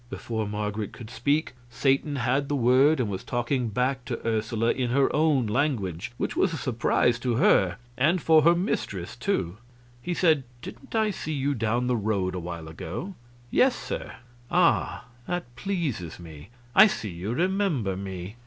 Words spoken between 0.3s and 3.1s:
Marget could speak, Satan had the word, and